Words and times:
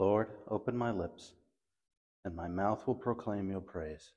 Lord, 0.00 0.28
open 0.48 0.78
my 0.78 0.90
lips, 0.90 1.34
and 2.24 2.34
my 2.34 2.48
mouth 2.48 2.86
will 2.86 2.94
proclaim 2.94 3.50
your 3.50 3.60
praise. 3.60 4.12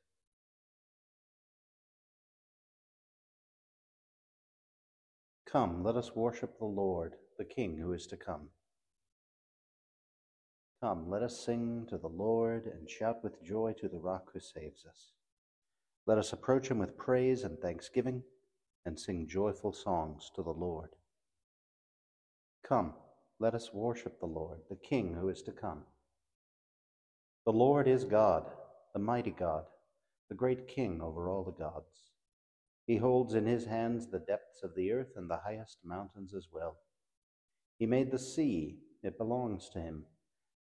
Come, 5.46 5.84
let 5.84 5.98
us 5.98 6.16
worship 6.16 6.58
the 6.58 6.64
Lord, 6.64 7.16
the 7.38 7.44
King 7.44 7.76
who 7.78 7.92
is 7.92 8.08
to 8.08 8.16
come. 8.16 8.48
Come, 10.81 11.10
let 11.10 11.22
us 11.22 11.46
sing 11.46 11.86
to 11.90 11.97
the 11.97 12.08
Lord 12.08 12.65
and 12.65 12.90
shout 12.90 13.22
with 13.22 13.44
joy 13.44 13.74
to 13.81 13.90
the 13.90 14.00
rock 14.00 14.29
who 14.34 14.40
saves 14.40 14.86
us. 14.86 15.12
Let 16.08 16.18
us 16.18 16.31
approach 16.31 16.70
him 16.72 16.80
with 16.80 16.98
praise 16.98 17.44
and 17.44 17.59
thanksgiving 17.59 18.23
and 18.86 18.98
sing 18.98 19.27
joyful 19.27 19.73
songs 19.73 20.31
to 20.38 20.44
the 20.44 20.50
Lord. 20.50 20.91
Come, 22.66 22.94
let 23.40 23.54
us 23.54 23.73
worship 23.73 24.20
the 24.20 24.26
Lord, 24.26 24.59
the 24.70 24.76
King 24.76 25.16
who 25.20 25.30
is 25.30 25.41
to 25.44 25.52
come. 25.52 25.84
The 27.45 27.52
Lord 27.52 27.88
is 27.88 28.05
God, 28.05 28.45
the 28.94 28.99
mighty 28.99 29.31
God, 29.31 29.66
the 30.30 30.35
great 30.35 30.67
King 30.67 31.02
over 31.02 31.30
all 31.30 31.43
the 31.43 31.52
gods. 31.52 32.12
He 32.85 32.98
holds 32.98 33.34
in 33.34 33.45
his 33.45 33.66
hands 33.66 34.07
the 34.07 34.20
depths 34.20 34.63
of 34.63 34.76
the 34.76 34.91
earth 34.91 35.13
and 35.16 35.30
the 35.30 35.41
highest 35.45 35.80
mountains 35.84 36.34
as 36.34 36.48
well. 36.52 36.77
He 37.80 37.85
made 37.85 38.12
the 38.12 38.20
sea, 38.20 38.77
it 39.02 39.17
belongs 39.17 39.70
to 39.70 39.79
him, 39.79 40.05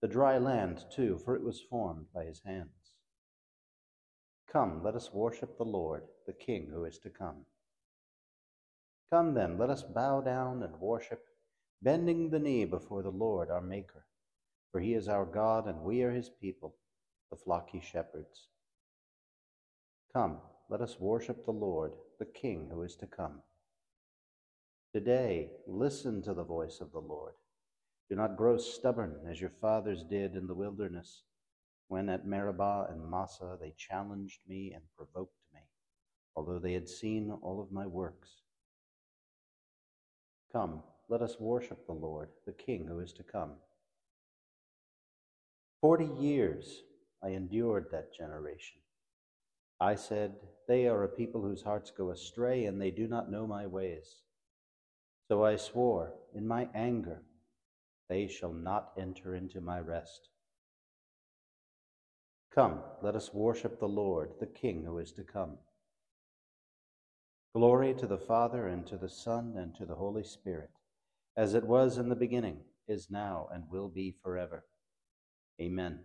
the 0.00 0.08
dry 0.08 0.38
land 0.38 0.84
too, 0.94 1.20
for 1.24 1.36
it 1.36 1.42
was 1.42 1.60
formed 1.60 2.06
by 2.14 2.24
his 2.24 2.40
hands. 2.44 2.96
Come, 4.50 4.82
let 4.82 4.94
us 4.94 5.12
worship 5.12 5.56
the 5.56 5.64
Lord, 5.64 6.02
the 6.26 6.32
King 6.32 6.70
who 6.72 6.84
is 6.84 6.98
to 7.00 7.10
come. 7.10 7.44
Come 9.12 9.34
then, 9.34 9.58
let 9.58 9.70
us 9.70 9.82
bow 9.82 10.20
down 10.20 10.62
and 10.62 10.80
worship, 10.80 11.22
bending 11.82 12.30
the 12.30 12.38
knee 12.38 12.64
before 12.64 13.02
the 13.02 13.10
Lord 13.10 13.50
our 13.50 13.60
Maker. 13.60 14.04
For 14.70 14.80
he 14.80 14.94
is 14.94 15.08
our 15.08 15.24
God, 15.24 15.66
and 15.66 15.82
we 15.82 16.02
are 16.02 16.12
his 16.12 16.28
people, 16.28 16.76
the 17.30 17.36
flock 17.36 17.70
he 17.70 17.80
shepherds. 17.80 18.48
Come, 20.12 20.38
let 20.68 20.80
us 20.80 21.00
worship 21.00 21.44
the 21.44 21.52
Lord, 21.52 21.92
the 22.18 22.26
King 22.26 22.68
who 22.72 22.82
is 22.82 22.96
to 22.96 23.06
come. 23.06 23.40
Today, 24.92 25.50
listen 25.66 26.22
to 26.22 26.34
the 26.34 26.44
voice 26.44 26.80
of 26.80 26.92
the 26.92 27.00
Lord. 27.00 27.34
Do 28.08 28.16
not 28.16 28.36
grow 28.36 28.58
stubborn 28.58 29.20
as 29.28 29.40
your 29.40 29.52
fathers 29.60 30.02
did 30.02 30.34
in 30.34 30.48
the 30.48 30.54
wilderness, 30.54 31.22
when 31.88 32.08
at 32.08 32.26
Meribah 32.26 32.88
and 32.90 33.08
Massah 33.08 33.56
they 33.60 33.72
challenged 33.76 34.40
me 34.48 34.72
and 34.72 34.82
provoked 34.96 35.38
me, 35.54 35.60
although 36.34 36.58
they 36.58 36.72
had 36.72 36.88
seen 36.88 37.30
all 37.42 37.60
of 37.60 37.72
my 37.72 37.86
works. 37.86 38.30
Come, 40.52 40.82
let 41.10 41.22
us 41.22 41.36
worship 41.40 41.84
the 41.86 41.92
Lord, 41.92 42.28
the 42.46 42.52
King 42.52 42.86
who 42.88 43.00
is 43.00 43.12
to 43.14 43.24
come. 43.24 43.54
Forty 45.80 46.08
years 46.18 46.84
I 47.22 47.30
endured 47.30 47.86
that 47.90 48.14
generation. 48.16 48.78
I 49.80 49.96
said, 49.96 50.36
They 50.68 50.86
are 50.86 51.02
a 51.02 51.08
people 51.08 51.42
whose 51.42 51.62
hearts 51.62 51.90
go 51.90 52.10
astray, 52.10 52.66
and 52.66 52.80
they 52.80 52.92
do 52.92 53.08
not 53.08 53.30
know 53.30 53.46
my 53.46 53.66
ways. 53.66 54.22
So 55.26 55.44
I 55.44 55.56
swore 55.56 56.12
in 56.34 56.46
my 56.46 56.68
anger, 56.74 57.22
they 58.08 58.28
shall 58.28 58.52
not 58.52 58.92
enter 58.98 59.34
into 59.34 59.60
my 59.60 59.80
rest. 59.80 60.28
Come, 62.54 62.80
let 63.02 63.16
us 63.16 63.32
worship 63.32 63.78
the 63.78 63.86
Lord, 63.86 64.30
the 64.38 64.46
King 64.46 64.84
who 64.84 64.98
is 64.98 65.12
to 65.12 65.22
come. 65.22 65.58
Glory 67.54 67.94
to 67.94 68.06
the 68.06 68.18
Father, 68.18 68.68
and 68.68 68.86
to 68.86 68.96
the 68.96 69.08
Son, 69.08 69.54
and 69.56 69.74
to 69.76 69.84
the 69.84 69.94
Holy 69.94 70.24
Spirit, 70.24 70.70
as 71.40 71.54
it 71.54 71.64
was 71.64 71.96
in 71.96 72.10
the 72.10 72.14
beginning, 72.14 72.58
is 72.86 73.10
now, 73.10 73.48
and 73.50 73.64
will 73.70 73.88
be 73.88 74.14
forever. 74.22 74.62
Amen. 75.58 76.00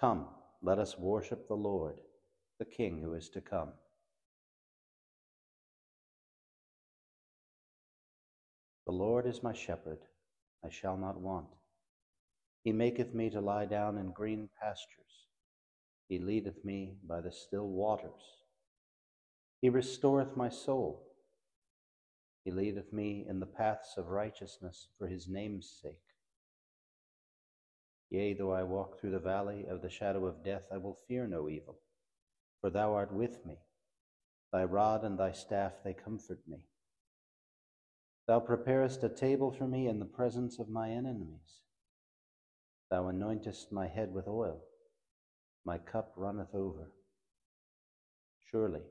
Come, 0.00 0.24
let 0.62 0.78
us 0.78 0.96
worship 0.96 1.46
the 1.46 1.54
Lord, 1.54 2.00
the 2.58 2.64
King 2.64 3.02
who 3.02 3.12
is 3.12 3.28
to 3.28 3.42
come. 3.42 3.72
The 8.86 8.92
Lord 8.92 9.26
is 9.26 9.42
my 9.42 9.52
shepherd 9.52 9.98
I 10.64 10.70
shall 10.70 10.96
not 10.96 11.20
want. 11.20 11.48
He 12.64 12.72
maketh 12.72 13.12
me 13.12 13.28
to 13.28 13.40
lie 13.42 13.66
down 13.66 13.98
in 13.98 14.12
green 14.12 14.48
pastures. 14.58 15.26
He 16.08 16.18
leadeth 16.18 16.64
me 16.64 16.94
by 17.06 17.20
the 17.20 17.30
still 17.30 17.68
waters. 17.68 18.22
He 19.60 19.68
restoreth 19.68 20.38
my 20.38 20.48
soul. 20.48 21.07
He 22.48 22.54
leadeth 22.54 22.94
me 22.94 23.26
in 23.28 23.40
the 23.40 23.46
paths 23.46 23.98
of 23.98 24.08
righteousness 24.08 24.88
for 24.96 25.06
his 25.06 25.28
name's 25.28 25.68
sake. 25.82 26.00
Yea, 28.08 28.32
though 28.32 28.52
I 28.52 28.62
walk 28.62 28.98
through 28.98 29.10
the 29.10 29.18
valley 29.18 29.66
of 29.68 29.82
the 29.82 29.90
shadow 29.90 30.24
of 30.24 30.42
death, 30.42 30.62
I 30.72 30.78
will 30.78 30.98
fear 31.06 31.26
no 31.26 31.50
evil, 31.50 31.78
for 32.62 32.70
thou 32.70 32.94
art 32.94 33.12
with 33.12 33.44
me. 33.44 33.58
Thy 34.50 34.64
rod 34.64 35.04
and 35.04 35.18
thy 35.18 35.32
staff, 35.32 35.74
they 35.84 35.92
comfort 35.92 36.38
me. 36.48 36.64
Thou 38.26 38.40
preparest 38.40 39.04
a 39.04 39.10
table 39.10 39.52
for 39.52 39.66
me 39.66 39.86
in 39.86 39.98
the 39.98 40.06
presence 40.06 40.58
of 40.58 40.70
my 40.70 40.88
enemies. 40.88 41.60
Thou 42.90 43.10
anointest 43.10 43.72
my 43.72 43.88
head 43.88 44.14
with 44.14 44.26
oil, 44.26 44.62
my 45.66 45.76
cup 45.76 46.14
runneth 46.16 46.54
over. 46.54 46.92
Surely 48.50 48.84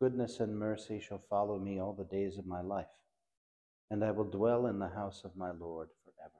goodness 0.00 0.40
and 0.40 0.58
mercy 0.58 1.00
shall 1.00 1.22
follow 1.28 1.58
me 1.58 1.80
all 1.80 1.92
the 1.92 2.04
days 2.04 2.38
of 2.38 2.46
my 2.46 2.60
life, 2.60 2.86
and 3.90 4.04
I 4.04 4.10
will 4.10 4.24
dwell 4.24 4.66
in 4.66 4.78
the 4.78 4.88
house 4.88 5.22
of 5.24 5.36
my 5.36 5.50
Lord 5.50 5.88
forever. 6.04 6.32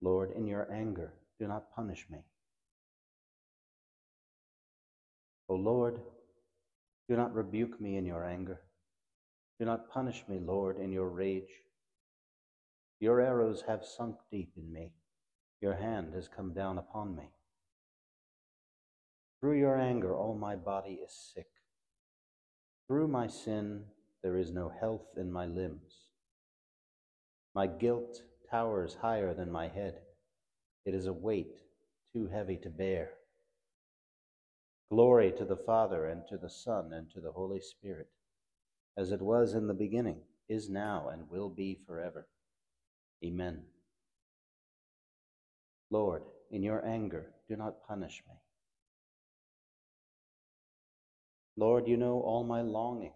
Lord, 0.00 0.30
in 0.36 0.46
your 0.46 0.70
anger, 0.72 1.12
do 1.40 1.48
not 1.48 1.74
punish 1.74 2.06
me. 2.10 2.18
O 5.48 5.54
Lord, 5.54 6.00
do 7.08 7.16
not 7.16 7.34
rebuke 7.34 7.80
me 7.80 7.96
in 7.96 8.04
your 8.04 8.24
anger. 8.24 8.60
Do 9.58 9.64
not 9.64 9.90
punish 9.90 10.24
me, 10.28 10.38
Lord, 10.38 10.78
in 10.78 10.92
your 10.92 11.08
rage. 11.08 11.62
Your 13.00 13.20
arrows 13.20 13.64
have 13.66 13.84
sunk 13.84 14.16
deep 14.30 14.52
in 14.56 14.72
me. 14.72 14.92
Your 15.60 15.74
hand 15.74 16.14
has 16.14 16.28
come 16.28 16.52
down 16.52 16.78
upon 16.78 17.16
me. 17.16 17.30
Through 19.40 19.58
your 19.58 19.76
anger, 19.76 20.14
all 20.14 20.34
my 20.34 20.56
body 20.56 21.00
is 21.04 21.12
sick. 21.34 21.48
Through 22.86 23.08
my 23.08 23.26
sin, 23.26 23.84
there 24.22 24.36
is 24.36 24.52
no 24.52 24.68
health 24.68 25.06
in 25.16 25.30
my 25.30 25.46
limbs. 25.46 26.08
My 27.54 27.66
guilt 27.66 28.22
towers 28.50 28.96
higher 29.00 29.34
than 29.34 29.50
my 29.50 29.68
head. 29.68 29.98
It 30.84 30.94
is 30.94 31.06
a 31.06 31.12
weight 31.12 31.60
too 32.12 32.28
heavy 32.28 32.56
to 32.58 32.70
bear. 32.70 33.10
Glory 34.90 35.32
to 35.36 35.44
the 35.44 35.56
Father, 35.56 36.06
and 36.06 36.22
to 36.28 36.38
the 36.38 36.48
Son, 36.48 36.92
and 36.92 37.10
to 37.10 37.20
the 37.20 37.32
Holy 37.32 37.60
Spirit, 37.60 38.08
as 38.96 39.12
it 39.12 39.20
was 39.20 39.52
in 39.52 39.66
the 39.66 39.74
beginning, 39.74 40.20
is 40.48 40.70
now, 40.70 41.08
and 41.12 41.28
will 41.28 41.50
be 41.50 41.78
forever. 41.86 42.26
Amen. 43.22 43.64
Lord, 45.90 46.22
in 46.50 46.62
your 46.62 46.84
anger, 46.86 47.30
do 47.48 47.56
not 47.56 47.86
punish 47.86 48.22
me. 48.28 48.34
Lord, 51.56 51.88
you 51.88 51.96
know 51.96 52.20
all 52.20 52.44
my 52.44 52.62
longings. 52.62 53.12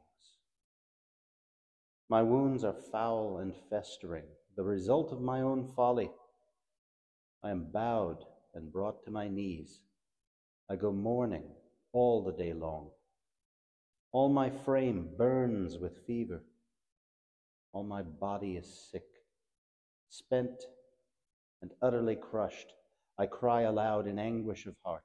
My 2.08 2.22
wounds 2.22 2.64
are 2.64 2.74
foul 2.90 3.38
and 3.38 3.54
festering, 3.70 4.24
the 4.56 4.64
result 4.64 5.12
of 5.12 5.20
my 5.20 5.40
own 5.40 5.64
folly. 5.76 6.10
I 7.42 7.50
am 7.50 7.68
bowed 7.72 8.24
and 8.54 8.72
brought 8.72 9.04
to 9.04 9.10
my 9.10 9.28
knees. 9.28 9.80
I 10.68 10.76
go 10.76 10.92
mourning 10.92 11.44
all 11.92 12.22
the 12.22 12.32
day 12.32 12.52
long. 12.52 12.90
All 14.12 14.28
my 14.28 14.50
frame 14.50 15.08
burns 15.16 15.78
with 15.78 16.04
fever. 16.06 16.42
All 17.72 17.84
my 17.84 18.02
body 18.02 18.56
is 18.56 18.88
sick, 18.90 19.06
spent 20.10 20.64
and 21.62 21.70
utterly 21.80 22.16
crushed. 22.16 22.74
I 23.18 23.26
cry 23.26 23.62
aloud 23.62 24.06
in 24.06 24.18
anguish 24.18 24.66
of 24.66 24.74
heart. 24.84 25.04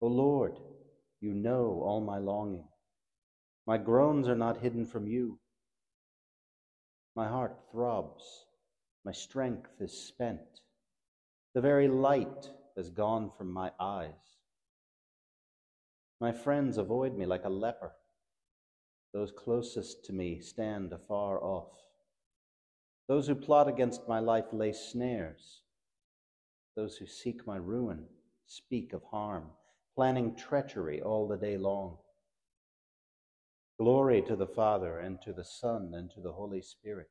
O 0.00 0.08
Lord, 0.08 0.58
you 1.20 1.32
know 1.32 1.80
all 1.82 2.00
my 2.00 2.18
longing. 2.18 2.68
My 3.66 3.78
groans 3.78 4.28
are 4.28 4.36
not 4.36 4.60
hidden 4.60 4.84
from 4.84 5.06
you. 5.06 5.38
My 7.16 7.28
heart 7.28 7.56
throbs. 7.70 8.24
My 9.04 9.12
strength 9.12 9.70
is 9.80 9.92
spent. 9.92 10.60
The 11.54 11.60
very 11.60 11.88
light 11.88 12.50
has 12.76 12.90
gone 12.90 13.30
from 13.38 13.52
my 13.52 13.70
eyes. 13.78 14.38
My 16.20 16.32
friends 16.32 16.78
avoid 16.78 17.16
me 17.16 17.26
like 17.26 17.44
a 17.44 17.50
leper. 17.50 17.92
Those 19.12 19.30
closest 19.30 20.04
to 20.06 20.12
me 20.12 20.40
stand 20.40 20.92
afar 20.92 21.42
off. 21.42 21.76
Those 23.08 23.26
who 23.26 23.34
plot 23.34 23.68
against 23.68 24.08
my 24.08 24.18
life 24.18 24.46
lay 24.52 24.72
snares. 24.72 25.62
Those 26.76 26.96
who 26.96 27.06
seek 27.06 27.46
my 27.46 27.56
ruin 27.56 28.06
speak 28.46 28.92
of 28.92 29.02
harm, 29.10 29.44
planning 29.94 30.34
treachery 30.36 31.00
all 31.00 31.26
the 31.26 31.36
day 31.36 31.56
long. 31.56 31.98
Glory 33.78 34.22
to 34.22 34.36
the 34.36 34.46
Father, 34.46 35.00
and 35.00 35.20
to 35.22 35.32
the 35.32 35.44
Son, 35.44 35.92
and 35.94 36.10
to 36.12 36.20
the 36.20 36.32
Holy 36.32 36.62
Spirit, 36.62 37.08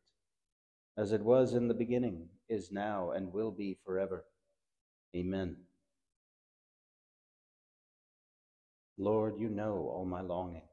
as 0.97 1.11
it 1.11 1.21
was 1.21 1.53
in 1.53 1.67
the 1.67 1.73
beginning, 1.73 2.29
is 2.49 2.71
now, 2.71 3.11
and 3.11 3.33
will 3.33 3.51
be 3.51 3.77
forever. 3.85 4.25
Amen. 5.15 5.57
Lord, 8.97 9.39
you 9.39 9.49
know 9.49 9.91
all 9.93 10.05
my 10.05 10.21
longings. 10.21 10.72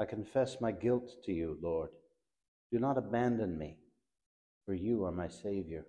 I 0.00 0.04
confess 0.04 0.60
my 0.60 0.72
guilt 0.72 1.10
to 1.24 1.32
you, 1.32 1.58
Lord. 1.60 1.90
Do 2.72 2.78
not 2.78 2.98
abandon 2.98 3.58
me, 3.58 3.78
for 4.64 4.74
you 4.74 5.04
are 5.04 5.12
my 5.12 5.28
Savior. 5.28 5.86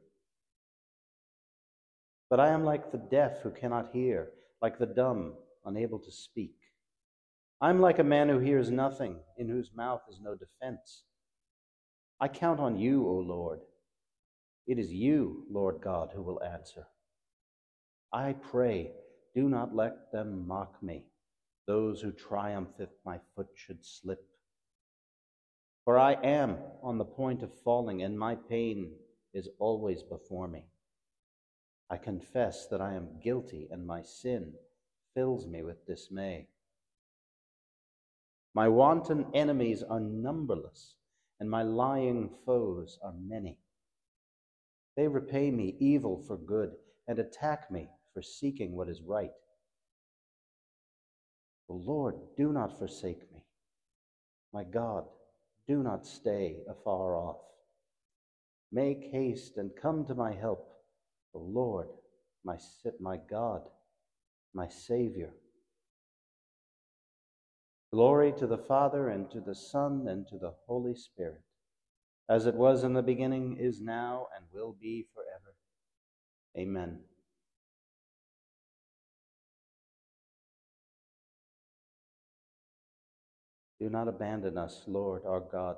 But 2.30 2.40
I 2.40 2.50
am 2.50 2.64
like 2.64 2.92
the 2.92 2.98
deaf 2.98 3.42
who 3.42 3.52
cannot 3.52 3.92
hear, 3.92 4.30
like 4.62 4.78
the 4.80 4.86
dumb 4.86 5.34
unable 5.66 6.00
to 6.00 6.12
speak. 6.12 6.56
I'm 7.62 7.82
like 7.82 8.00
a 8.00 8.04
man 8.04 8.30
who 8.30 8.40
hears 8.40 8.72
nothing, 8.72 9.18
in 9.38 9.50
whose 9.50 9.72
mouth 9.76 10.02
is 10.10 10.20
no 10.22 10.36
defense. 10.36 11.04
I 12.22 12.28
count 12.28 12.60
on 12.60 12.80
you, 12.80 13.08
O 13.08 13.16
Lord. 13.16 13.60
It 14.66 14.80
is 14.80 14.92
you, 14.94 15.46
Lord 15.52 15.82
God, 15.84 16.12
who 16.14 16.22
will 16.22 16.42
answer. 16.44 16.88
I 18.14 18.34
pray, 18.34 18.92
do 19.36 19.50
not 19.50 19.76
let 19.76 20.12
them 20.12 20.48
mock 20.48 20.82
me, 20.82 21.06
those 21.70 22.02
who 22.02 22.12
triumph 22.12 22.80
if 22.80 22.90
my 23.06 23.20
foot 23.36 23.46
should 23.54 23.86
slip. 23.86 24.26
For 25.86 26.00
I 26.00 26.14
am 26.14 26.58
on 26.82 26.98
the 26.98 27.06
point 27.06 27.44
of 27.44 27.54
falling, 27.64 28.02
and 28.02 28.18
my 28.18 28.34
pain 28.34 28.94
is 29.36 29.50
always 29.60 30.02
before 30.02 30.48
me. 30.48 30.66
I 31.88 31.98
confess 31.98 32.66
that 32.72 32.82
I 32.82 32.96
am 32.96 33.20
guilty, 33.24 33.68
and 33.70 33.86
my 33.86 34.02
sin 34.02 34.54
fills 35.14 35.46
me 35.46 35.62
with 35.62 35.86
dismay. 35.86 36.48
My 38.56 38.68
wanton 38.68 39.28
enemies 39.36 39.84
are 39.84 40.00
numberless, 40.00 40.96
and 41.40 41.52
my 41.52 41.62
lying 41.62 42.32
foes 42.48 42.98
are 43.04 43.14
many. 43.14 43.60
They 44.98 45.08
repay 45.08 45.52
me 45.52 45.76
evil 45.80 46.24
for 46.28 46.36
good 46.36 46.72
and 47.08 47.20
attack 47.20 47.70
me 47.70 47.90
for 48.12 48.24
seeking 48.24 48.76
what 48.76 48.90
is 48.90 49.04
right. 49.04 49.30
Lord, 51.74 52.16
do 52.38 52.52
not 52.52 52.78
forsake 52.78 53.32
me. 53.34 53.44
My 54.54 54.64
God, 54.64 55.06
do 55.68 55.84
not 55.84 56.06
stay 56.06 56.58
afar 56.70 57.16
off. 57.16 57.42
Make 58.72 59.10
haste 59.12 59.58
and 59.58 59.72
come 59.82 60.06
to 60.06 60.16
my 60.16 60.34
help, 60.34 60.68
O 61.34 61.40
Lord, 61.40 61.88
my, 62.44 62.58
my 63.00 63.18
God 63.30 63.62
my 64.54 64.68
Savior. 64.68 65.32
Glory 67.92 68.34
to 68.34 68.48
the 68.48 68.58
Father, 68.58 69.10
and 69.10 69.30
to 69.32 69.40
the 69.40 69.56
Son, 69.56 70.08
and 70.08 70.28
to 70.28 70.38
the 70.38 70.54
Holy 70.68 70.96
Spirit, 70.96 71.42
as 72.30 72.46
it 72.46 72.56
was 72.56 72.84
in 72.84 72.94
the 72.94 73.02
beginning, 73.02 73.58
is 73.60 73.82
now, 73.82 74.28
and 74.36 74.46
will 74.54 74.76
be 74.80 75.08
forever. 75.14 75.56
Amen. 76.58 77.00
Do 83.80 83.90
not 83.90 84.08
abandon 84.08 84.58
us, 84.58 84.84
Lord 84.88 85.24
our 85.26 85.40
God. 85.40 85.78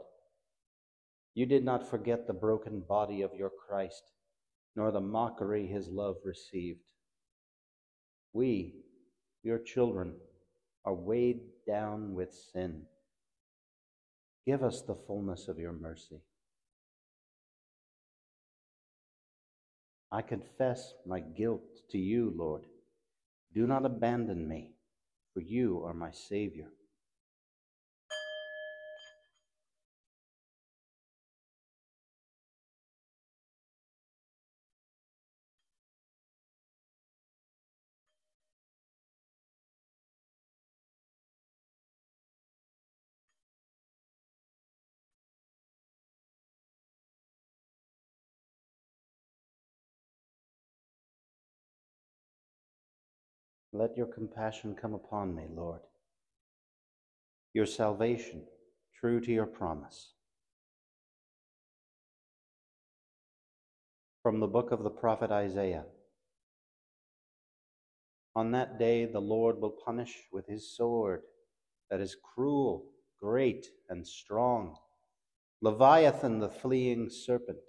You 1.36 1.46
did 1.46 1.64
not 1.64 1.90
forget 1.90 2.28
the 2.28 2.34
broken 2.34 2.82
body 2.82 3.22
of 3.22 3.36
your 3.36 3.52
Christ, 3.68 4.04
nor 4.76 4.92
the 4.92 5.00
mockery 5.00 5.68
his 5.68 5.88
love 5.88 6.18
received. 6.26 6.80
We, 8.34 8.76
your 9.44 9.60
children, 9.60 10.16
are 10.84 10.94
weighed 10.94 11.42
down 11.68 12.16
with 12.16 12.34
sin. 12.54 12.84
Give 14.46 14.64
us 14.64 14.82
the 14.82 14.98
fullness 15.08 15.48
of 15.48 15.60
your 15.60 15.74
mercy. 15.74 16.22
I 20.12 20.22
confess 20.22 20.94
my 21.06 21.20
guilt 21.20 21.62
to 21.92 21.98
you, 21.98 22.34
Lord. 22.36 22.64
Do 23.54 23.68
not 23.68 23.86
abandon 23.86 24.48
me, 24.48 24.72
for 25.34 25.42
you 25.42 25.84
are 25.86 25.94
my 25.94 26.12
Savior. 26.12 26.68
Let 53.74 53.96
your 53.96 54.08
compassion 54.08 54.76
come 54.76 54.94
upon 54.94 55.34
me, 55.34 55.46
Lord. 55.50 55.82
Your 57.54 57.66
salvation, 57.66 58.44
true 59.00 59.22
to 59.22 59.32
your 59.32 59.46
promise. 59.46 60.14
From 64.22 64.40
the 64.40 64.48
book 64.48 64.72
of 64.72 64.84
the 64.84 64.90
prophet 64.90 65.32
Isaiah 65.32 65.86
On 68.36 68.52
that 68.52 68.78
day 68.78 69.06
the 69.06 69.22
Lord 69.22 69.60
will 69.60 69.78
punish 69.86 70.16
with 70.32 70.48
his 70.48 70.76
sword 70.76 71.22
that 71.90 72.02
is 72.02 72.16
cruel, 72.36 72.86
great, 73.20 73.68
and 73.90 74.06
strong. 74.06 74.76
Leviathan, 75.62 76.40
the 76.40 76.50
fleeing 76.50 77.10
serpent, 77.10 77.60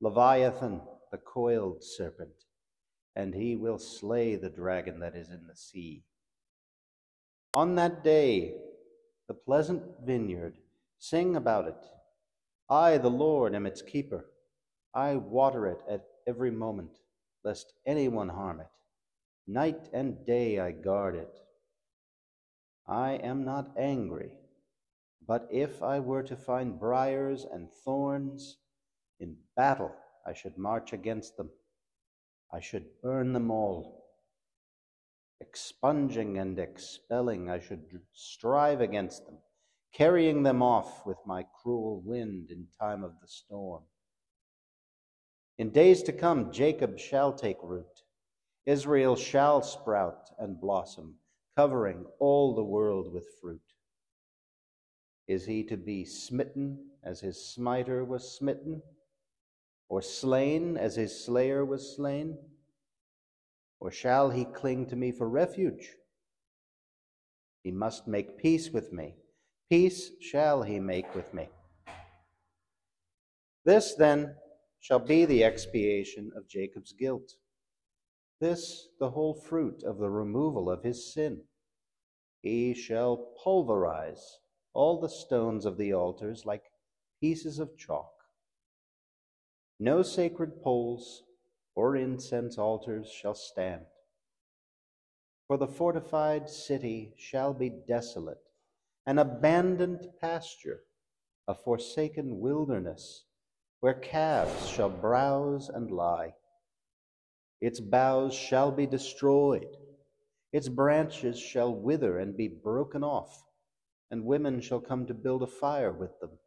Leviathan, 0.00 0.80
the 1.10 1.18
coiled 1.18 1.82
serpent 1.82 2.44
and 3.18 3.34
he 3.34 3.56
will 3.56 3.78
slay 3.78 4.36
the 4.36 4.48
dragon 4.48 5.00
that 5.00 5.16
is 5.16 5.28
in 5.28 5.44
the 5.48 5.56
sea. 5.56 6.04
On 7.52 7.74
that 7.74 8.04
day, 8.04 8.54
the 9.26 9.34
pleasant 9.34 9.82
vineyard, 10.06 10.54
sing 11.00 11.34
about 11.34 11.66
it. 11.66 11.84
I, 12.70 12.96
the 12.96 13.10
Lord, 13.10 13.56
am 13.56 13.66
its 13.66 13.82
keeper. 13.82 14.24
I 14.94 15.16
water 15.16 15.66
it 15.66 15.82
at 15.90 16.04
every 16.28 16.52
moment, 16.52 16.92
lest 17.42 17.72
anyone 17.84 18.28
harm 18.28 18.60
it. 18.60 18.70
Night 19.48 19.88
and 19.92 20.24
day 20.24 20.60
I 20.60 20.70
guard 20.70 21.16
it. 21.16 21.40
I 22.86 23.14
am 23.14 23.44
not 23.44 23.72
angry, 23.76 24.30
but 25.26 25.48
if 25.50 25.82
I 25.82 25.98
were 25.98 26.22
to 26.22 26.36
find 26.36 26.78
briars 26.78 27.44
and 27.52 27.68
thorns, 27.84 28.58
in 29.18 29.36
battle 29.56 29.92
I 30.24 30.34
should 30.34 30.56
march 30.56 30.92
against 30.92 31.36
them. 31.36 31.50
I 32.50 32.60
should 32.60 32.86
burn 33.02 33.32
them 33.32 33.50
all. 33.50 34.04
Expunging 35.40 36.38
and 36.38 36.58
expelling, 36.58 37.48
I 37.48 37.58
should 37.60 37.84
strive 38.12 38.80
against 38.80 39.26
them, 39.26 39.38
carrying 39.92 40.42
them 40.42 40.62
off 40.62 41.06
with 41.06 41.18
my 41.26 41.44
cruel 41.62 42.02
wind 42.04 42.50
in 42.50 42.66
time 42.80 43.04
of 43.04 43.12
the 43.20 43.28
storm. 43.28 43.82
In 45.58 45.70
days 45.70 46.02
to 46.04 46.12
come, 46.12 46.52
Jacob 46.52 46.98
shall 46.98 47.32
take 47.32 47.58
root, 47.62 48.02
Israel 48.66 49.16
shall 49.16 49.62
sprout 49.62 50.30
and 50.38 50.60
blossom, 50.60 51.16
covering 51.56 52.04
all 52.18 52.54
the 52.54 52.64
world 52.64 53.12
with 53.12 53.26
fruit. 53.40 53.60
Is 55.26 55.46
he 55.46 55.64
to 55.64 55.76
be 55.76 56.04
smitten 56.04 56.78
as 57.02 57.20
his 57.20 57.52
smiter 57.52 58.04
was 58.04 58.36
smitten? 58.36 58.82
Or 59.88 60.02
slain 60.02 60.76
as 60.76 60.96
his 60.96 61.24
slayer 61.24 61.64
was 61.64 61.96
slain? 61.96 62.38
Or 63.80 63.90
shall 63.90 64.30
he 64.30 64.44
cling 64.44 64.86
to 64.86 64.96
me 64.96 65.12
for 65.12 65.28
refuge? 65.28 65.94
He 67.62 67.70
must 67.70 68.06
make 68.06 68.38
peace 68.38 68.70
with 68.70 68.92
me. 68.92 69.16
Peace 69.70 70.10
shall 70.20 70.62
he 70.62 70.80
make 70.80 71.14
with 71.14 71.32
me. 71.34 71.48
This, 73.64 73.94
then, 73.94 74.34
shall 74.80 74.98
be 74.98 75.24
the 75.24 75.44
expiation 75.44 76.30
of 76.36 76.48
Jacob's 76.48 76.92
guilt. 76.92 77.32
This, 78.40 78.88
the 78.98 79.10
whole 79.10 79.34
fruit 79.34 79.82
of 79.82 79.98
the 79.98 80.10
removal 80.10 80.70
of 80.70 80.82
his 80.82 81.12
sin. 81.12 81.42
He 82.40 82.72
shall 82.74 83.34
pulverize 83.42 84.38
all 84.72 85.00
the 85.00 85.08
stones 85.08 85.66
of 85.66 85.76
the 85.76 85.92
altars 85.92 86.46
like 86.46 86.70
pieces 87.20 87.58
of 87.58 87.76
chalk. 87.76 88.17
No 89.80 90.02
sacred 90.02 90.60
poles 90.62 91.22
or 91.74 91.96
incense 91.96 92.58
altars 92.58 93.08
shall 93.10 93.34
stand. 93.34 93.86
For 95.46 95.56
the 95.56 95.68
fortified 95.68 96.50
city 96.50 97.14
shall 97.16 97.54
be 97.54 97.70
desolate, 97.70 98.42
an 99.06 99.18
abandoned 99.18 100.06
pasture, 100.20 100.82
a 101.46 101.54
forsaken 101.54 102.40
wilderness, 102.40 103.24
where 103.80 103.94
calves 103.94 104.68
shall 104.68 104.90
browse 104.90 105.68
and 105.68 105.90
lie. 105.90 106.34
Its 107.60 107.80
boughs 107.80 108.34
shall 108.34 108.72
be 108.72 108.86
destroyed, 108.86 109.76
Its 110.52 110.68
branches 110.68 111.38
shall 111.38 111.74
wither 111.74 112.18
and 112.18 112.36
be 112.36 112.48
broken 112.48 113.04
off, 113.04 113.44
and 114.10 114.24
women 114.24 114.60
shall 114.60 114.80
come 114.80 115.06
to 115.06 115.14
build 115.14 115.42
a 115.42 115.46
fire 115.46 115.92
with 115.92 116.18
them. 116.20 116.38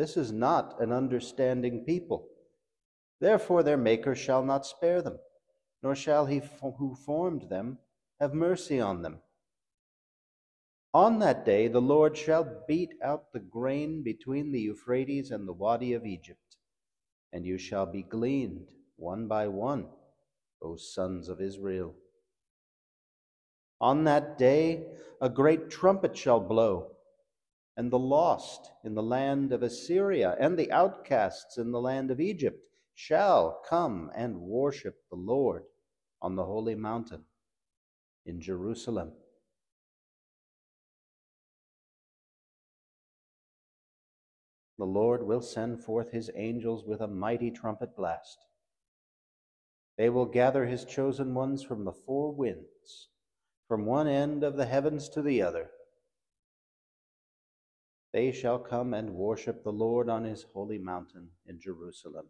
This 0.00 0.16
is 0.16 0.32
not 0.32 0.80
an 0.80 0.92
understanding 0.92 1.84
people. 1.84 2.26
Therefore 3.20 3.62
their 3.62 3.76
Maker 3.76 4.14
shall 4.14 4.42
not 4.42 4.64
spare 4.64 5.02
them, 5.02 5.18
nor 5.82 5.94
shall 5.94 6.24
he 6.24 6.40
who 6.78 6.94
formed 6.94 7.50
them 7.50 7.76
have 8.18 8.32
mercy 8.32 8.80
on 8.80 9.02
them. 9.02 9.20
On 10.94 11.18
that 11.18 11.44
day 11.44 11.68
the 11.68 11.82
Lord 11.82 12.16
shall 12.16 12.64
beat 12.66 12.94
out 13.04 13.30
the 13.34 13.40
grain 13.40 14.02
between 14.02 14.52
the 14.52 14.60
Euphrates 14.60 15.30
and 15.30 15.46
the 15.46 15.52
Wadi 15.52 15.92
of 15.92 16.06
Egypt, 16.06 16.56
and 17.30 17.44
you 17.44 17.58
shall 17.58 17.84
be 17.84 18.02
gleaned 18.02 18.70
one 18.96 19.28
by 19.28 19.48
one, 19.48 19.86
O 20.62 20.76
sons 20.76 21.28
of 21.28 21.42
Israel. 21.42 21.94
On 23.82 24.04
that 24.04 24.38
day 24.38 24.96
a 25.20 25.28
great 25.28 25.68
trumpet 25.68 26.16
shall 26.16 26.40
blow, 26.40 26.96
and 27.76 27.90
the 27.90 27.98
lost 27.98 28.70
in 28.84 28.94
the 28.94 29.02
land 29.02 29.52
of 29.52 29.62
Assyria 29.62 30.36
and 30.40 30.58
the 30.58 30.70
outcasts 30.72 31.56
in 31.56 31.70
the 31.70 31.80
land 31.80 32.10
of 32.10 32.20
Egypt 32.20 32.58
shall 32.94 33.62
come 33.68 34.10
and 34.14 34.40
worship 34.40 34.96
the 35.10 35.16
Lord 35.16 35.62
on 36.20 36.36
the 36.36 36.44
holy 36.44 36.74
mountain 36.74 37.24
in 38.26 38.40
Jerusalem. 38.40 39.12
The 44.78 44.86
Lord 44.86 45.26
will 45.26 45.42
send 45.42 45.84
forth 45.84 46.10
his 46.10 46.30
angels 46.34 46.84
with 46.86 47.00
a 47.00 47.06
mighty 47.06 47.50
trumpet 47.50 47.94
blast. 47.96 48.38
They 49.98 50.08
will 50.08 50.24
gather 50.24 50.64
his 50.64 50.86
chosen 50.86 51.34
ones 51.34 51.62
from 51.62 51.84
the 51.84 51.92
four 51.92 52.32
winds, 52.32 53.08
from 53.68 53.84
one 53.84 54.08
end 54.08 54.42
of 54.42 54.56
the 54.56 54.64
heavens 54.64 55.10
to 55.10 55.20
the 55.20 55.42
other. 55.42 55.70
They 58.12 58.32
shall 58.32 58.58
come 58.58 58.92
and 58.92 59.14
worship 59.14 59.62
the 59.62 59.72
Lord 59.72 60.08
on 60.08 60.24
his 60.24 60.44
holy 60.52 60.78
mountain 60.78 61.28
in 61.46 61.60
Jerusalem. 61.60 62.26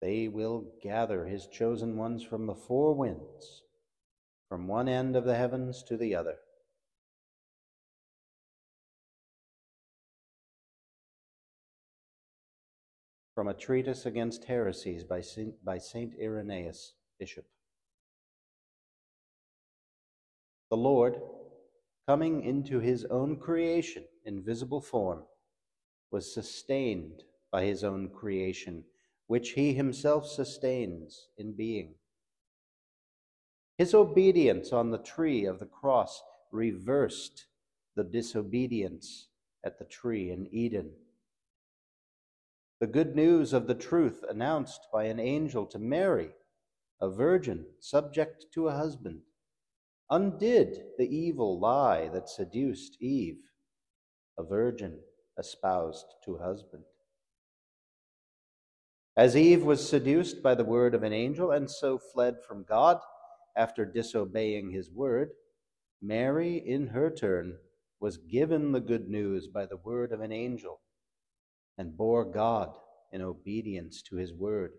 They 0.00 0.28
will 0.28 0.72
gather 0.82 1.26
his 1.26 1.46
chosen 1.46 1.96
ones 1.96 2.22
from 2.22 2.46
the 2.46 2.54
four 2.54 2.94
winds, 2.94 3.62
from 4.48 4.68
one 4.68 4.88
end 4.88 5.16
of 5.16 5.24
the 5.24 5.34
heavens 5.34 5.82
to 5.84 5.96
the 5.96 6.14
other. 6.14 6.36
From 13.34 13.48
a 13.48 13.54
treatise 13.54 14.06
against 14.06 14.44
heresies 14.44 15.04
by 15.04 15.20
Saint, 15.20 15.62
by 15.62 15.76
Saint 15.76 16.14
Irenaeus, 16.18 16.94
Bishop. 17.18 17.44
The 20.70 20.76
Lord, 20.78 21.20
coming 22.06 22.44
into 22.44 22.78
his 22.78 23.04
own 23.06 23.36
creation 23.36 24.04
in 24.24 24.42
visible 24.42 24.80
form, 24.80 25.24
was 26.10 26.32
sustained 26.32 27.22
by 27.50 27.64
his 27.64 27.82
own 27.82 28.08
creation 28.08 28.84
which 29.26 29.50
he 29.50 29.74
himself 29.74 30.26
sustains 30.26 31.28
in 31.36 31.52
being. 31.52 31.94
His 33.76 33.92
obedience 33.92 34.72
on 34.72 34.90
the 34.90 34.98
tree 34.98 35.44
of 35.44 35.58
the 35.58 35.66
cross 35.66 36.22
reversed 36.52 37.46
the 37.96 38.04
disobedience 38.04 39.28
at 39.64 39.78
the 39.78 39.84
tree 39.84 40.30
in 40.30 40.46
Eden. 40.52 40.92
The 42.80 42.86
good 42.86 43.16
news 43.16 43.52
of 43.52 43.66
the 43.66 43.74
truth 43.74 44.22
announced 44.28 44.86
by 44.92 45.04
an 45.04 45.18
angel 45.18 45.66
to 45.66 45.78
Mary, 45.78 46.30
a 47.00 47.10
virgin 47.10 47.66
subject 47.80 48.46
to 48.54 48.68
a 48.68 48.76
husband, 48.76 49.22
undid 50.10 50.78
the 50.98 51.08
evil 51.08 51.58
lie 51.58 52.08
that 52.08 52.28
seduced 52.28 52.96
Eve, 53.00 53.40
a 54.38 54.44
virgin 54.44 55.00
espoused 55.38 56.06
to 56.24 56.38
husband. 56.38 56.84
As 59.16 59.36
Eve 59.36 59.64
was 59.64 59.88
seduced 59.88 60.42
by 60.42 60.54
the 60.54 60.64
word 60.64 60.94
of 60.94 61.02
an 61.02 61.12
angel 61.12 61.50
and 61.50 61.70
so 61.70 61.98
fled 61.98 62.36
from 62.46 62.64
God 62.68 62.98
after 63.56 63.84
disobeying 63.84 64.70
his 64.70 64.90
word, 64.90 65.30
Mary, 66.02 66.56
in 66.56 66.88
her 66.88 67.10
turn, 67.10 67.56
was 67.98 68.18
given 68.18 68.72
the 68.72 68.80
good 68.80 69.08
news 69.08 69.48
by 69.48 69.64
the 69.64 69.78
word 69.78 70.12
of 70.12 70.20
an 70.20 70.32
angel 70.32 70.80
and 71.78 71.96
bore 71.96 72.24
God 72.24 72.76
in 73.12 73.22
obedience 73.22 74.02
to 74.02 74.16
his 74.16 74.34
word. 74.34 74.72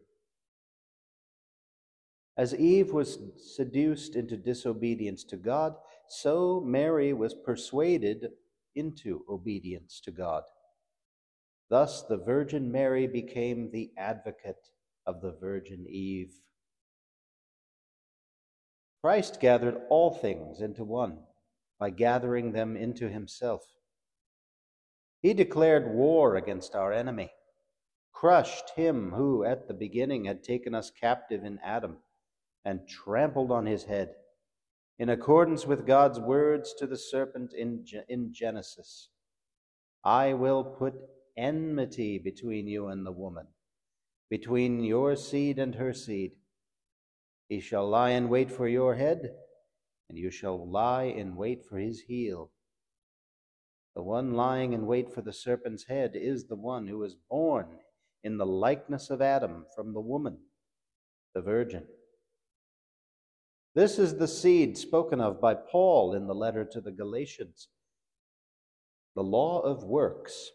As 2.37 2.53
Eve 2.53 2.93
was 2.93 3.17
seduced 3.37 4.15
into 4.15 4.37
disobedience 4.37 5.23
to 5.25 5.37
God, 5.37 5.75
so 6.07 6.61
Mary 6.61 7.11
was 7.11 7.33
persuaded 7.33 8.29
into 8.75 9.25
obedience 9.27 9.99
to 10.01 10.11
God. 10.11 10.43
Thus, 11.69 12.03
the 12.03 12.17
Virgin 12.17 12.71
Mary 12.71 13.07
became 13.07 13.71
the 13.71 13.91
advocate 13.97 14.69
of 15.05 15.21
the 15.21 15.31
Virgin 15.41 15.85
Eve. 15.89 16.33
Christ 19.01 19.39
gathered 19.39 19.81
all 19.89 20.11
things 20.11 20.61
into 20.61 20.83
one 20.83 21.19
by 21.79 21.89
gathering 21.89 22.51
them 22.51 22.77
into 22.77 23.09
himself. 23.09 23.61
He 25.21 25.33
declared 25.33 25.93
war 25.93 26.35
against 26.35 26.75
our 26.75 26.93
enemy, 26.93 27.31
crushed 28.13 28.71
him 28.75 29.11
who 29.11 29.43
at 29.43 29.67
the 29.67 29.73
beginning 29.73 30.25
had 30.25 30.43
taken 30.43 30.75
us 30.75 30.91
captive 30.91 31.43
in 31.43 31.59
Adam, 31.63 31.97
and 32.67 32.85
trampled 32.85 33.49
on 33.49 33.65
his 33.65 33.85
head, 33.85 34.09
in 34.99 35.07
accordance 35.07 35.65
with 35.65 35.87
God's 35.87 36.19
words 36.19 36.73
to 36.77 36.85
the 36.85 36.97
serpent 36.97 37.53
in, 37.53 37.85
in 38.09 38.33
Genesis 38.33 39.07
I 40.03 40.33
will 40.33 40.65
put 40.65 40.93
enmity 41.37 42.17
between 42.17 42.67
you 42.67 42.87
and 42.87 43.05
the 43.05 43.11
woman, 43.13 43.47
between 44.29 44.83
your 44.83 45.15
seed 45.15 45.59
and 45.59 45.75
her 45.75 45.93
seed. 45.93 46.31
He 47.47 47.61
shall 47.61 47.87
lie 47.87 48.09
in 48.09 48.27
wait 48.27 48.51
for 48.51 48.67
your 48.67 48.95
head, 48.95 49.31
and 50.09 50.17
you 50.17 50.29
shall 50.29 50.69
lie 50.69 51.03
in 51.03 51.37
wait 51.37 51.63
for 51.63 51.77
his 51.77 52.01
heel. 52.01 52.51
The 53.95 54.03
one 54.03 54.33
lying 54.33 54.73
in 54.73 54.85
wait 54.85 55.13
for 55.13 55.21
the 55.21 55.33
serpent's 55.33 55.85
head 55.87 56.11
is 56.15 56.47
the 56.47 56.55
one 56.55 56.87
who 56.87 56.97
was 56.97 57.15
born 57.29 57.67
in 58.25 58.37
the 58.37 58.45
likeness 58.45 59.09
of 59.09 59.21
Adam 59.21 59.65
from 59.73 59.93
the 59.93 60.01
woman, 60.01 60.37
the 61.33 61.41
virgin. 61.41 61.85
This 63.77 63.99
is 63.99 64.17
the 64.17 64.27
seed 64.27 64.75
spoken 64.75 65.21
of 65.21 65.39
by 65.39 65.53
Paul 65.53 66.15
in 66.15 66.25
the 66.25 66.33
letter 66.33 66.65
to 66.65 66.81
the 66.81 66.91
Galatians. 66.91 67.67
The 69.13 69.21
law 69.21 69.59
of 69.59 69.83
works 69.83 70.49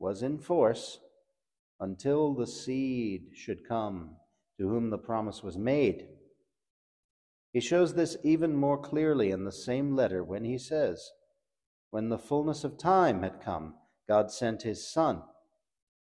was 0.00 0.24
in 0.24 0.38
force 0.38 0.98
until 1.78 2.34
the 2.34 2.48
seed 2.48 3.26
should 3.32 3.68
come 3.68 4.16
to 4.58 4.68
whom 4.68 4.90
the 4.90 4.98
promise 4.98 5.40
was 5.40 5.56
made. 5.56 6.08
He 7.52 7.60
shows 7.60 7.94
this 7.94 8.16
even 8.24 8.56
more 8.56 8.78
clearly 8.78 9.30
in 9.30 9.44
the 9.44 9.52
same 9.52 9.94
letter 9.94 10.24
when 10.24 10.42
he 10.42 10.58
says, 10.58 11.12
When 11.90 12.08
the 12.08 12.18
fullness 12.18 12.64
of 12.64 12.76
time 12.76 13.22
had 13.22 13.40
come, 13.40 13.76
God 14.08 14.32
sent 14.32 14.62
his 14.62 14.92
Son, 14.92 15.22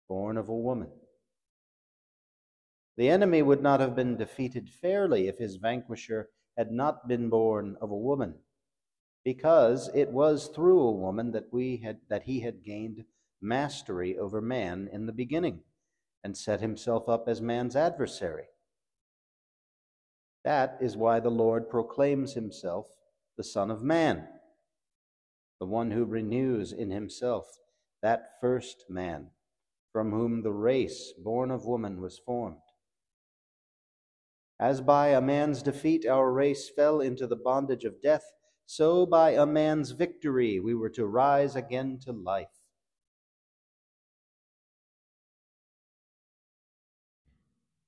born 0.10 0.36
of 0.36 0.50
a 0.50 0.58
woman. 0.58 0.90
The 2.98 3.10
enemy 3.10 3.44
would 3.44 3.62
not 3.62 3.82
have 3.82 3.96
been 3.96 4.18
defeated 4.18 4.68
fairly 4.68 5.28
if 5.28 5.38
his 5.38 5.58
vanquisher 5.58 6.30
had 6.58 6.72
not 6.72 7.08
been 7.08 7.30
born 7.30 7.78
of 7.82 7.92
a 7.92 7.98
woman, 7.98 8.36
because 9.24 9.90
it 9.94 10.12
was 10.12 10.48
through 10.48 10.82
a 10.82 10.92
woman 10.92 11.32
that 11.32 11.52
we 11.52 11.78
had 11.78 11.98
that 12.10 12.24
he 12.24 12.40
had 12.42 12.64
gained 12.64 13.04
mastery 13.42 14.18
over 14.18 14.42
man 14.42 14.90
in 14.92 15.06
the 15.06 15.14
beginning 15.14 15.60
and 16.24 16.38
set 16.38 16.62
himself 16.62 17.08
up 17.08 17.28
as 17.28 17.42
man's 17.42 17.76
adversary. 17.76 18.46
That 20.44 20.78
is 20.80 20.96
why 20.96 21.20
the 21.20 21.30
Lord 21.30 21.70
proclaims 21.70 22.34
himself 22.34 22.88
the 23.38 23.44
Son 23.44 23.70
of 23.70 23.84
Man, 23.84 24.28
the 25.60 25.66
one 25.66 25.92
who 25.92 26.06
renews 26.06 26.72
in 26.72 26.92
himself 26.92 27.46
that 28.02 28.34
first 28.40 28.86
man 28.90 29.28
from 29.92 30.12
whom 30.12 30.44
the 30.44 30.52
race 30.52 31.14
born 31.18 31.50
of 31.52 31.66
woman 31.66 32.02
was 32.02 32.20
formed. 32.20 32.58
As 34.60 34.80
by 34.80 35.10
a 35.10 35.22
man's 35.22 35.62
defeat 35.62 36.06
our 36.06 36.32
race 36.32 36.70
fell 36.70 37.02
into 37.02 37.28
the 37.28 37.36
bondage 37.36 37.84
of 37.84 38.02
death, 38.02 38.32
so 38.66 39.06
by 39.06 39.32
a 39.32 39.46
man's 39.46 39.92
victory 39.92 40.60
we 40.60 40.74
were 40.74 40.90
to 40.92 41.06
rise 41.06 41.56
again 41.56 42.00
to 42.06 42.12
life. 42.12 42.48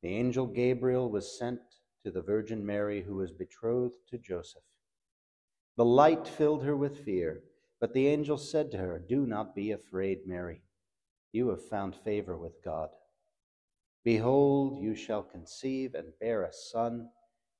The 0.03 0.09
angel 0.09 0.45
Gabriel 0.45 1.09
was 1.09 1.37
sent 1.37 1.59
to 2.03 2.11
the 2.11 2.21
Virgin 2.21 2.65
Mary, 2.65 3.01
who 3.01 3.15
was 3.15 3.31
betrothed 3.31 4.07
to 4.09 4.17
Joseph. 4.17 4.63
The 5.75 5.85
light 5.85 6.27
filled 6.27 6.63
her 6.63 6.75
with 6.75 7.03
fear, 7.03 7.43
but 7.79 7.93
the 7.93 8.07
angel 8.07 8.37
said 8.37 8.71
to 8.71 8.77
her, 8.77 8.99
Do 8.99 9.25
not 9.25 9.55
be 9.55 9.71
afraid, 9.71 10.25
Mary. 10.25 10.61
You 11.31 11.49
have 11.49 11.67
found 11.67 11.95
favor 11.95 12.37
with 12.37 12.63
God. 12.63 12.89
Behold, 14.07 14.81
you 14.81 14.95
shall 14.95 15.21
conceive 15.21 15.93
and 15.93 16.13
bear 16.21 16.43
a 16.43 16.53
son, 16.53 17.09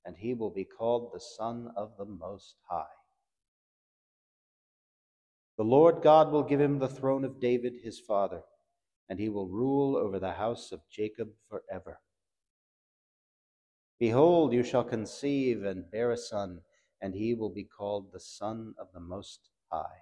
and 0.05 0.15
he 0.15 0.33
will 0.33 0.49
be 0.49 0.63
called 0.63 1.11
the 1.11 1.19
Son 1.19 1.69
of 1.75 1.91
the 1.97 2.05
Most 2.05 2.55
High. 2.69 2.85
The 5.57 5.65
Lord 5.65 6.01
God 6.01 6.31
will 6.31 6.43
give 6.43 6.61
him 6.61 6.79
the 6.79 6.87
throne 6.87 7.25
of 7.25 7.41
David 7.41 7.73
his 7.83 7.99
father, 7.99 8.43
and 9.09 9.19
he 9.19 9.27
will 9.27 9.49
rule 9.49 9.97
over 9.97 10.19
the 10.19 10.31
house 10.31 10.71
of 10.71 10.79
Jacob 10.89 11.27
forever. 11.49 11.99
Behold, 13.99 14.53
you 14.53 14.63
shall 14.63 14.85
conceive 14.85 15.65
and 15.65 15.91
bear 15.91 16.11
a 16.11 16.17
son, 16.17 16.61
and 17.01 17.13
he 17.13 17.33
will 17.33 17.53
be 17.53 17.65
called 17.65 18.13
the 18.13 18.21
Son 18.21 18.73
of 18.79 18.87
the 18.93 19.01
Most 19.01 19.49
High. 19.69 19.99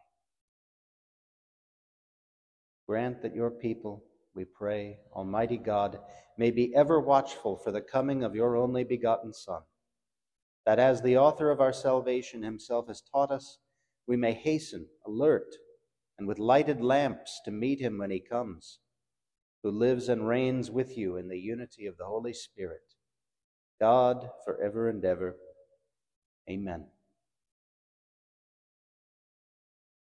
Grant 2.86 3.24
that 3.24 3.34
your 3.34 3.50
people, 3.50 4.04
we 4.36 4.46
pray, 4.46 5.00
Almighty 5.12 5.58
God, 5.58 5.98
may 6.38 6.52
be 6.52 6.74
ever 6.76 7.00
watchful 7.00 7.58
for 7.58 7.72
the 7.72 7.82
coming 7.82 8.24
of 8.24 8.36
your 8.36 8.56
only 8.56 8.84
begotten 8.84 9.34
Son 9.34 9.62
that 10.66 10.80
as 10.80 11.02
the 11.02 11.18
author 11.18 11.52
of 11.52 11.62
our 11.62 11.74
salvation 11.74 12.42
himself 12.44 12.88
has 12.88 13.02
taught 13.02 13.32
us, 13.32 13.60
we 14.08 14.18
may 14.18 14.34
hasten, 14.34 14.88
alert, 15.06 15.56
and 16.18 16.28
with 16.28 16.40
lighted 16.40 16.82
lamps 16.82 17.40
to 17.46 17.52
meet 17.52 17.80
him 17.80 18.00
when 18.00 18.10
he 18.10 18.20
comes, 18.20 18.80
who 19.64 19.72
lives 19.72 20.10
and 20.10 20.28
reigns 20.28 20.72
with 20.72 20.98
you 20.98 21.18
in 21.18 21.28
the 21.28 21.40
unity 21.40 21.86
of 21.86 21.98
the 21.98 22.06
Holy 22.06 22.34
Spirit, 22.34 22.96
God 23.80 24.30
forever 24.44 24.90
and 24.90 25.04
ever. 25.06 25.36
Amen. 26.50 26.88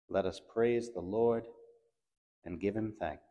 Let 0.08 0.24
us 0.24 0.40
praise 0.52 0.90
the 0.92 1.00
Lord 1.00 1.44
and 2.44 2.60
give 2.60 2.74
him 2.74 2.94
thanks. 2.98 3.27